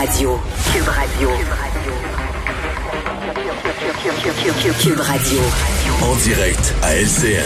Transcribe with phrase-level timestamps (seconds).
[0.00, 0.40] Radio.
[0.72, 1.28] Cube Radio.
[4.80, 5.40] Cube Radio.
[6.02, 7.44] En direct à LCN.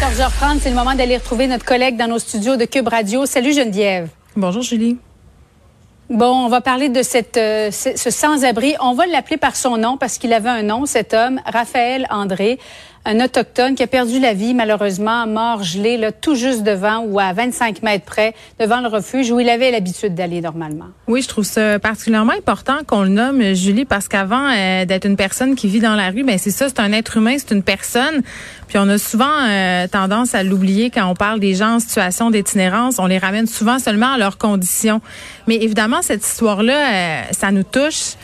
[0.00, 3.24] 14h30, c'est le moment d'aller retrouver notre collègue dans nos studios de Cube Radio.
[3.24, 4.08] Salut Geneviève.
[4.34, 4.98] Bonjour Julie.
[6.10, 8.74] Bon, on va parler de cette, euh, ce ce sans-abri.
[8.80, 12.58] On va l'appeler par son nom parce qu'il avait un nom, cet homme, Raphaël André,
[13.04, 17.18] un autochtone qui a perdu la vie malheureusement, mort gelé, là, tout juste devant ou
[17.18, 20.86] à 25 mètres près, devant le refuge où il avait l'habitude d'aller normalement.
[21.08, 25.16] Oui, je trouve ça particulièrement important qu'on le nomme, Julie, parce qu'avant euh, d'être une
[25.16, 27.62] personne qui vit dans la rue, ben c'est ça, c'est un être humain, c'est une
[27.62, 28.22] personne.
[28.68, 32.30] Puis on a souvent euh, tendance à l'oublier quand on parle des gens en situation
[32.30, 32.98] d'itinérance.
[32.98, 35.00] On les ramène souvent seulement à leurs conditions.
[35.48, 38.14] Mais évidemment, cette histoire-là, euh, ça nous touche.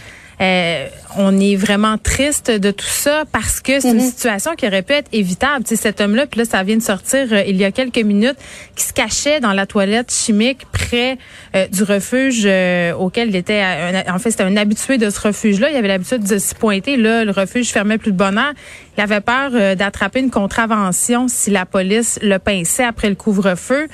[0.40, 0.86] Euh,
[1.16, 4.92] on est vraiment triste de tout ça parce que c'est une situation qui aurait pu
[4.92, 5.64] être évitable.
[5.64, 7.98] Tu sais, cet homme-là, puis là, ça vient de sortir euh, il y a quelques
[7.98, 8.36] minutes,
[8.76, 11.18] qui se cachait dans la toilette chimique près
[11.56, 13.60] euh, du refuge euh, auquel il était.
[13.62, 15.70] un- en fait, c'était un habitué de ce refuge-là.
[15.70, 16.96] Il avait l'habitude de s'y pointer.
[16.96, 18.52] Là, le refuge fermait plus de bonne heure.
[18.96, 23.86] Il avait peur d'attraper une contravention si la police le pinçait après le couvre-feu.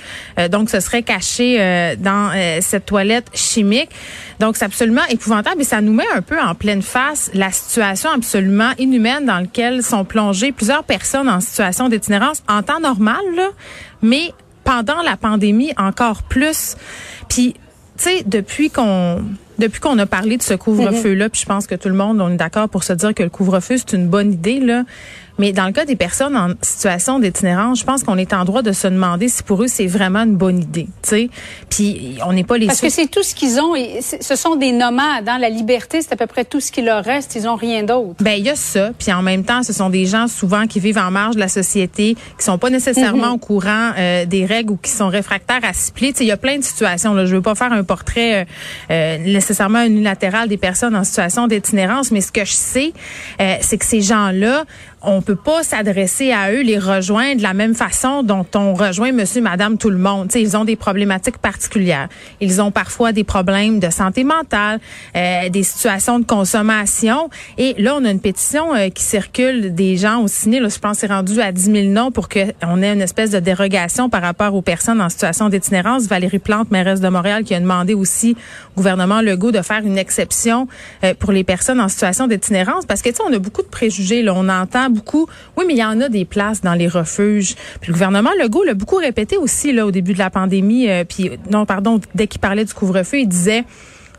[0.51, 1.59] Donc, ce serait caché
[1.99, 2.31] dans
[2.63, 3.91] cette toilette chimique.
[4.41, 8.11] Donc, c'est absolument épouvantable et ça nous met un peu en pleine face la situation
[8.11, 13.49] absolument inhumaine dans laquelle sont plongées plusieurs personnes en situation d'itinérance en temps normal, là,
[14.03, 14.33] mais
[14.65, 16.77] pendant la pandémie encore plus.
[17.29, 17.55] Puis,
[17.97, 19.23] tu sais, depuis qu'on
[19.59, 22.31] depuis qu'on a parlé de ce couvre-feu-là, puis je pense que tout le monde, on
[22.31, 24.83] est d'accord pour se dire que le couvre-feu, c'est une bonne idée, là.
[25.39, 28.63] Mais dans le cas des personnes en situation d'itinérance, je pense qu'on est en droit
[28.63, 31.31] de se demander si pour eux, c'est vraiment une bonne idée, tu sais.
[31.71, 33.75] Puis, on n'est pas les Parce que c'est tout ce qu'ils ont.
[33.75, 35.25] et ce sont des nomades.
[35.25, 37.35] Dans la liberté, c'est à peu près tout ce qui leur reste.
[37.35, 38.17] Ils ont rien d'autre.
[38.21, 40.81] Ben il y a ça, puis en même temps, ce sont des gens souvent qui
[40.81, 44.73] vivent en marge de la société, qui sont pas nécessairement au courant euh, des règles
[44.73, 46.13] ou qui sont réfractaires à s'y plier.
[46.13, 47.15] Tu sais, Il y a plein de situations.
[47.15, 47.27] Là.
[47.27, 48.45] Je veux pas faire un portrait euh,
[48.91, 52.93] euh, nécessairement unilatéral des personnes en situation d'itinérance, mais ce que je sais,
[53.41, 54.65] euh, c'est que ces gens-là,
[55.07, 59.13] on peut pas s'adresser à eux, les rejoindre de la même façon dont on rejoint
[59.13, 60.29] Monsieur, Madame, tout le monde.
[60.29, 62.09] Tu sais, ils ont des problématiques particulières.
[62.41, 64.81] Ils ont parfois des problèmes de santé mentale,
[65.17, 67.29] euh, des situations de consommation.
[67.59, 70.61] Et là, on a une pétition euh, qui circule des gens au ciné.
[70.61, 73.41] Là, je pense c'est rendu à 10 000 noms pour qu'on ait une espèce de
[73.41, 76.07] dérogation par rapport aux personnes en situation d'itinérance.
[76.07, 78.37] Valérie Plante, mairesse de Montréal, qui a demandé aussi
[78.75, 80.69] au gouvernement Legault de faire une exception
[81.03, 82.87] euh, pour les personnes en situation d'itinérance.
[82.87, 84.23] Parce que, tu sais, on a beaucoup de préjugés.
[84.23, 84.35] Là.
[84.35, 84.91] On entend
[85.57, 87.55] oui, mais il y en a des places dans les refuges.
[87.81, 90.89] Puis le gouvernement Legault l'a beaucoup répété aussi là au début de la pandémie.
[90.89, 93.65] euh, puis, non, pardon, dès qu'il parlait du couvre-feu, il disait...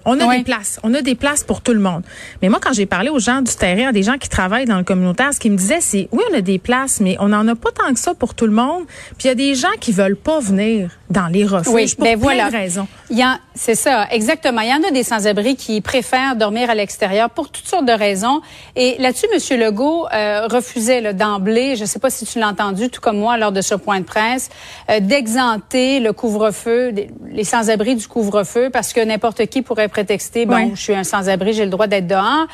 [0.06, 0.80] On a des places.
[0.84, 2.04] On a des places pour tout le monde.
[2.42, 4.78] Mais moi, quand j'ai parlé aux gens du terrain, à des gens qui travaillent dans
[4.78, 7.48] le communautaire, ce qu'ils me disaient, c'est oui, on a des places, mais on n'en
[7.48, 8.84] a pas tant que ça pour tout le monde.
[9.18, 12.04] Puis il y a des gens qui veulent pas venir dans les refuges Oui, pour
[12.06, 12.50] ben plein voilà.
[12.50, 12.88] de raisons.
[13.10, 14.62] Il y en- C'est ça, exactement.
[14.62, 17.92] Il y en a des sans-abri qui préfèrent dormir à l'extérieur pour toutes sortes de
[17.94, 18.42] raisons.
[18.76, 19.60] Et là-dessus, M.
[19.60, 23.38] Legault euh, refusait d'emblée, je ne sais pas si tu l'as entendu, tout comme moi,
[23.38, 24.50] lors de ce point de presse,
[24.90, 26.94] euh, d'exenter le couvre-feu,
[27.30, 31.54] les sans-abri du couvre-feu, parce que n'importe qui pourrait prétexter, bon, je suis un sans-abri,
[31.54, 32.48] j'ai le droit d'être dehors.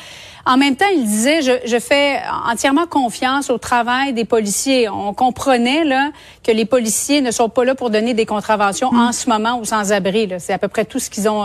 [0.46, 4.88] En même temps, il disait, je, je fais entièrement confiance au travail des policiers.
[4.88, 6.10] On comprenait là
[6.44, 9.64] que les policiers ne sont pas là pour donner des contraventions en ce moment aux
[9.64, 10.28] sans-abri.
[10.38, 11.44] C'est à peu près tout ce qu'ils ont.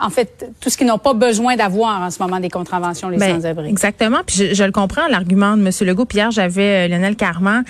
[0.00, 3.18] En fait, tout ce qu'ils n'ont pas besoin d'avoir en ce moment des contraventions, les
[3.18, 3.68] Ben, sans-abri.
[3.68, 4.18] Exactement.
[4.26, 5.70] Puis je, je le comprends, l'argument de M.
[5.80, 6.04] Legault.
[6.04, 7.64] Puis hier, j'avais euh, Lionel Carman,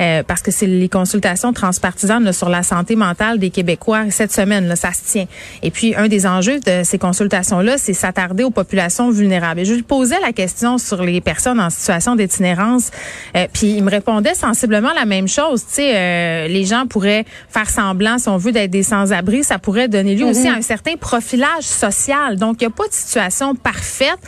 [0.00, 4.10] euh, parce que c'est les consultations transpartisanes là, sur la santé mentale des Québécois.
[4.10, 5.26] Cette semaine, là, ça se tient.
[5.62, 9.60] Et puis, un des enjeux de ces consultations-là, c'est s'attarder aux populations vulnérables.
[9.60, 12.90] Et je lui posais la question sur les personnes en situation d'itinérance.
[13.36, 15.64] Euh, puis, il me répondait sensiblement la même chose.
[15.66, 19.44] Tu sais, euh, les gens pourraient faire semblant, si on veut, d'être des sans-abri.
[19.44, 22.36] Ça pourrait donner lieu aussi à un certain profilage social.
[22.36, 24.18] Donc, il n'y a pas de situation parfaite.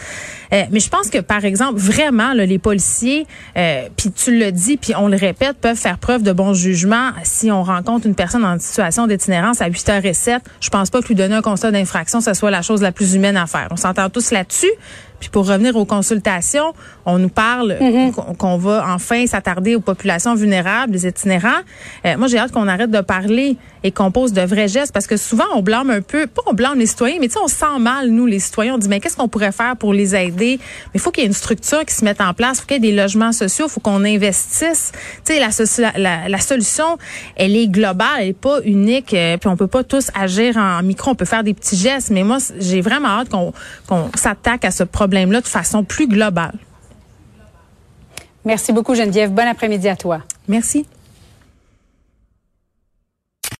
[0.53, 3.27] Euh, mais je pense que, par exemple, vraiment, les policiers,
[3.57, 7.11] euh, puis tu le dis, puis on le répète, peuvent faire preuve de bon jugement
[7.23, 10.41] si on rencontre une personne en situation d'itinérance à 8h07.
[10.61, 13.15] Je pense pas que lui donner un constat d'infraction, ce soit la chose la plus
[13.15, 13.69] humaine à faire.
[13.71, 14.71] On s'entend tous là-dessus.
[15.23, 16.75] Puis pour revenir aux consultations,
[17.07, 17.77] on nous parle
[18.13, 21.63] qu'on- qu'on va enfin s'attarder aux populations vulnérables, les itinérants.
[22.05, 25.07] Euh, moi, j'ai hâte qu'on arrête de parler et qu'on pose de vrais gestes parce
[25.07, 27.47] que souvent on blâme un peu, pas on blâme les citoyens, mais tu sais, on
[27.47, 28.75] se sent mal, nous, les citoyens.
[28.75, 30.59] On dit, mais qu'est-ce qu'on pourrait faire pour les aider?
[30.61, 32.67] Mais il faut qu'il y ait une structure qui se mette en place, il faut
[32.67, 34.91] qu'il y ait des logements sociaux, il faut qu'on investisse.
[35.25, 36.99] Tu sais, la, la, la solution,
[37.37, 40.83] elle est globale, elle est pas unique, euh, puis on peut pas tous agir en
[40.83, 43.53] micro, on peut faire des petits gestes, mais moi, j'ai vraiment hâte qu'on
[43.87, 46.55] qu'on s'attaque à ce problème-là de façon plus globale.
[48.47, 49.31] Merci beaucoup, Geneviève.
[49.31, 50.23] Bon après-midi à toi.
[50.49, 50.87] Merci.